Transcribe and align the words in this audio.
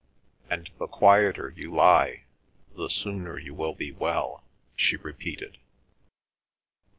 "And 0.49 0.71
the 0.79 0.87
quieter 0.87 1.53
you 1.55 1.71
lie 1.71 2.23
the 2.75 2.89
sooner 2.89 3.37
you 3.37 3.53
will 3.53 3.75
be 3.75 3.91
well," 3.91 4.43
she 4.75 4.95
repeated. 4.95 5.59